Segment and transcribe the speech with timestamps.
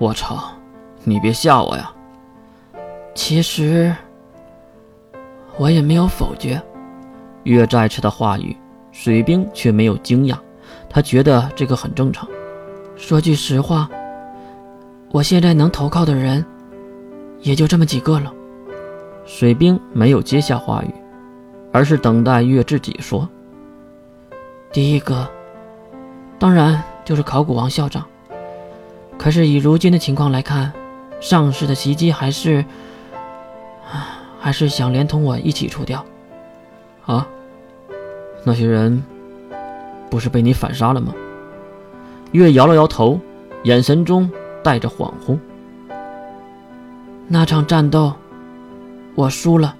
[0.00, 0.50] 我操，
[1.04, 1.92] 你别吓我呀！
[3.14, 3.94] 其实
[5.58, 6.58] 我也没有否决。
[7.42, 8.56] 岳在次的话语，
[8.92, 10.38] 水兵却没有惊讶，
[10.88, 12.26] 他觉得这个很正常。
[12.96, 13.90] 说句实话，
[15.10, 16.42] 我现在能投靠的人
[17.40, 18.32] 也就这么几个了。
[19.26, 20.94] 水兵没有接下话语，
[21.72, 23.28] 而是等待岳自己说。
[24.72, 25.28] 第一个，
[26.38, 28.02] 当然就是考古王校长。
[29.20, 30.72] 可是以如今的情况来看，
[31.20, 32.64] 上市的袭击还是，
[34.40, 36.02] 还是想连同我一起除掉。
[37.04, 37.28] 啊，
[38.44, 39.04] 那些人
[40.08, 41.14] 不是被你反杀了吗？
[42.32, 43.20] 月摇了摇头，
[43.64, 44.30] 眼神中
[44.64, 45.38] 带着恍惚。
[47.28, 48.14] 那场战斗，
[49.14, 49.76] 我输了。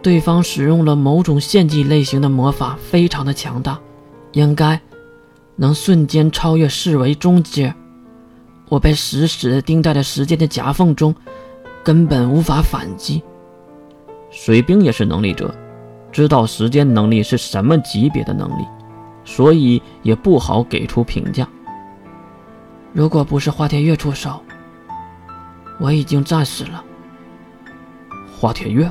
[0.00, 3.78] 对方使用了某种献祭类型的魔法，非常的强大，
[4.32, 4.80] 应该
[5.56, 7.74] 能瞬间超越视为终结。
[8.68, 11.14] 我被死死的钉在了时间的夹缝中，
[11.82, 13.22] 根本无法反击。
[14.30, 15.54] 水兵也是能力者，
[16.12, 18.66] 知道时间能力是什么级别的能力，
[19.24, 21.48] 所以也不好给出评价。
[22.92, 24.42] 如果不是花铁月出手，
[25.78, 26.84] 我已经战死了。
[28.38, 28.90] 花铁月。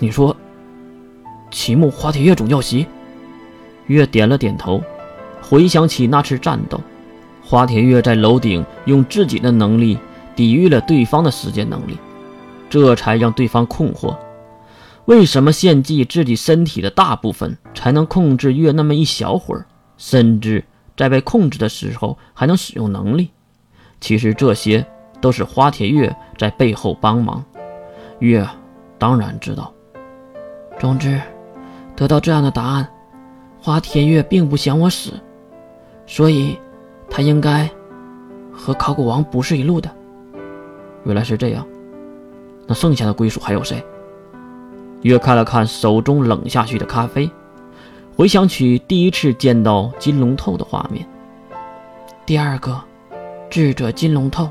[0.00, 0.36] 你说，
[1.50, 2.86] 齐木花铁月总教习，
[3.86, 4.82] 月点了点头，
[5.48, 6.78] 回想起那次战斗，
[7.42, 9.98] 花田月在楼顶用自己的能力
[10.36, 11.96] 抵御了对方的时间能力，
[12.68, 14.14] 这才让对方困惑：
[15.06, 19.64] 为什么献祭自己身体的大部分才能控制月那么一小会儿，
[19.96, 20.62] 甚至
[20.94, 23.30] 在被控制的时候还能使用能力？
[24.02, 24.84] 其实这些
[25.18, 27.42] 都是花田月在背后帮忙。
[28.18, 28.46] 月
[28.98, 29.72] 当然知道。
[30.78, 31.18] 总之，
[31.96, 32.86] 得到这样的答案，
[33.58, 35.14] 花田月并不想我死，
[36.10, 36.58] 所以，
[37.10, 37.70] 他应该
[38.50, 39.88] 和考古王不是一路的。
[41.04, 41.64] 原来是这样，
[42.66, 43.84] 那剩下的归属还有谁？
[45.02, 47.30] 月看了看手中冷下去的咖啡，
[48.16, 51.06] 回想起第一次见到金龙透的画面。
[52.24, 52.80] 第二个，
[53.50, 54.48] 智者金龙透。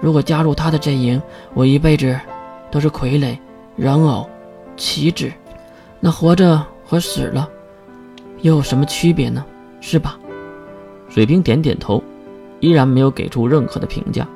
[0.00, 1.22] 如果加入他的阵营，
[1.54, 2.18] 我一辈子
[2.68, 3.38] 都是傀儡、
[3.76, 4.28] 人偶。
[4.76, 5.32] 岂止？
[6.00, 7.48] 那活着和死了
[8.40, 9.44] 又有什么区别呢？
[9.80, 10.18] 是吧？
[11.12, 12.02] 水兵点点头，
[12.60, 14.26] 依然没有给出任何的评价。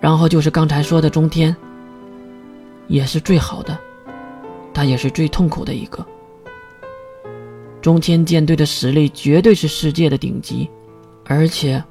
[0.00, 1.54] 然后就是刚才说的中天，
[2.86, 3.78] 也是最好的，
[4.72, 6.02] 他也是最痛苦的一个。
[7.82, 10.66] 中天舰队的实力绝对是世界的顶级，
[11.26, 11.84] 而且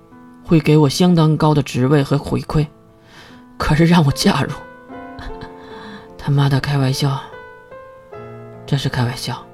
[0.44, 2.66] 会给我相当高的职位和回馈。
[3.56, 4.50] 可是让我加入。
[6.18, 7.22] 他妈的，开玩笑，
[8.66, 9.46] 这是开玩笑。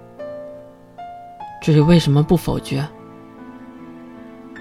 [1.61, 2.87] 至于为什么不否决？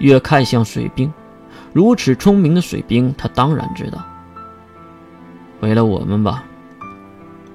[0.03, 1.11] 越看向水兵，
[1.71, 4.03] 如此聪明的水兵，他当然知道。
[5.61, 6.43] 为了我们吧，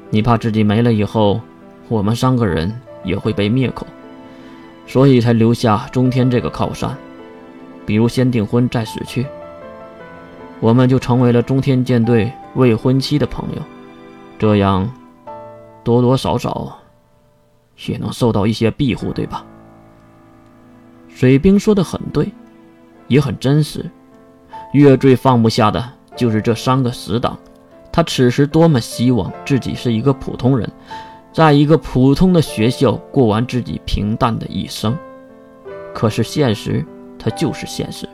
[0.09, 1.43] 你怕自己没了以后，
[1.91, 3.87] 我们三个人也会被灭口，
[4.87, 6.97] 所以才留下中天这个靠山。
[7.85, 9.27] 比如先订婚再死去，
[10.59, 13.63] 我们就成为了中天舰队未婚妻的朋友。
[14.39, 14.91] 这样，
[15.85, 16.79] 多多少少
[17.85, 19.45] 也能受到一些庇护，对吧？
[21.19, 22.33] 水兵说的很对，
[23.09, 23.85] 也很真实。
[24.73, 25.85] 月最放不下的
[26.15, 27.37] 就是这三个死党。
[27.91, 30.71] 他此时多么希望自己是一个普通人，
[31.33, 34.97] 在一个普通的学校过完自己平淡的一生。
[35.93, 36.87] 可是现实，
[37.19, 38.09] 它就是现实，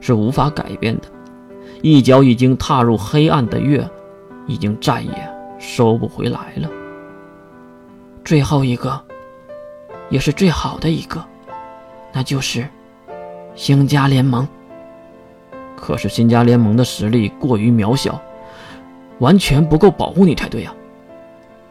[0.00, 1.02] 是无法改变的。
[1.80, 3.88] 一脚已经踏入黑暗的月，
[4.48, 5.38] 已经再也。
[5.60, 6.68] 收不回来了。
[8.24, 9.00] 最后一个，
[10.10, 11.24] 也是最好的一个，
[12.18, 12.68] 那就是
[13.54, 14.48] 星家联盟。
[15.76, 18.20] 可是星家联盟的实力过于渺小，
[19.20, 20.74] 完全不够保护你才对呀。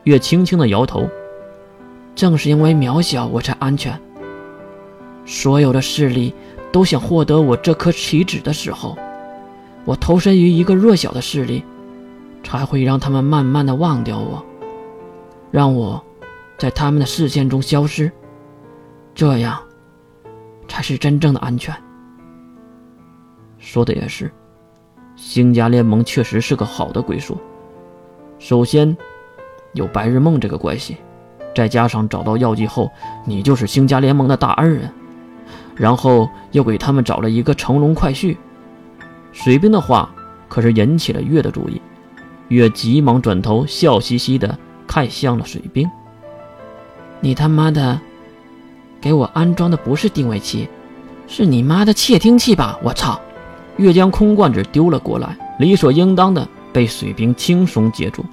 [0.05, 1.05] 月轻轻的摇头。
[2.15, 3.99] 正是因为渺小，我才安全。
[5.25, 6.33] 所有的势力
[6.71, 8.97] 都想获得我这颗棋子的时候，
[9.83, 11.61] 我投身于一个弱小的势力。
[12.41, 14.45] 才会让他们慢慢的忘掉我，
[15.51, 16.01] 让我
[16.57, 18.09] 在他们的视线中消失，
[19.13, 19.59] 这样
[20.67, 21.75] 才是真正的安全。
[23.57, 24.31] 说的也是，
[25.15, 27.37] 星家联盟确实是个好的归宿。
[28.39, 28.95] 首先，
[29.73, 30.97] 有白日梦这个关系，
[31.55, 32.91] 再加上找到药剂后，
[33.25, 34.89] 你就是星家联盟的大恩人。
[35.75, 38.35] 然后又给他们找了一个乘龙快婿。
[39.31, 40.11] 水兵的话
[40.49, 41.79] 可是引起了月的注意。
[42.47, 45.87] 月急忙转头，笑嘻嘻的看向了水兵
[47.19, 47.99] ：“你他妈的，
[48.99, 50.67] 给我安装的不是定位器，
[51.27, 52.79] 是你妈的窃听器吧？
[52.83, 53.19] 我操！
[53.77, 58.25] 月将空罐子丢了过来，理所应当的被水兵轻松接住。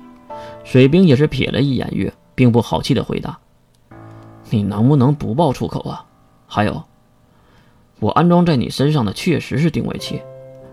[0.64, 3.38] 水兵也是瞥了一眼月，并不好气的回答
[4.48, 6.06] ：“你能不能不爆粗口啊？
[6.46, 6.82] 还有，
[8.00, 10.22] 我安装在你身上的确实是定位器。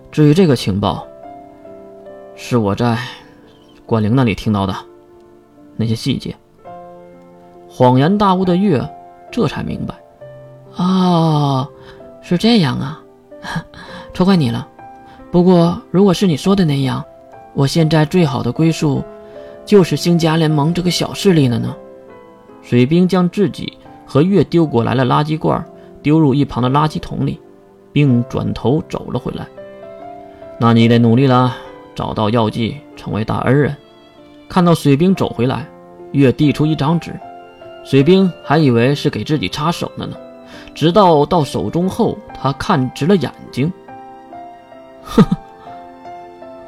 [0.10, 1.06] 至于这个情报，
[2.36, 2.98] 是我在
[3.86, 4.74] 关灵那里听到的，
[5.76, 6.34] 那些细节。”
[7.70, 8.90] 恍然大悟的月
[9.32, 9.96] 这才明白
[10.78, 11.68] ：“哦，
[12.22, 13.02] 是这样啊，
[14.14, 14.68] 错怪你了。
[15.32, 17.04] 不过，如果是你说的那样，
[17.54, 19.04] 我现在最好的归宿……”
[19.64, 21.74] 就是星家联盟这个小势力了呢。
[22.64, 25.64] 水兵将自己和月丢过来的垃圾罐
[26.02, 27.40] 丢入一旁的垃圾桶里，
[27.94, 29.46] 并转头走了回来。
[30.60, 31.56] 那你得努力了，
[31.94, 33.74] 找到药剂，成为大恩人。
[34.50, 35.70] 看到水兵走回来，
[36.12, 37.14] 月递出一张纸，
[37.84, 40.16] 水兵还以为是给自己擦手的呢，
[40.74, 43.72] 直到到手中后，他看直了眼睛。
[45.04, 45.38] 呵呵，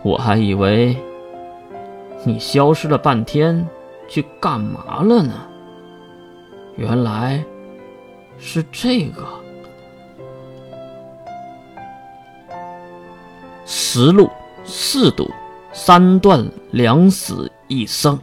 [0.01, 0.98] 我还以为。
[2.25, 3.68] 你消失了半天，
[4.07, 5.33] 去干嘛了呢？
[6.77, 7.44] 原来
[8.38, 9.27] 是这个。
[13.65, 14.30] 十路
[14.63, 15.30] 四堵，
[15.74, 18.18] 三断两死一生。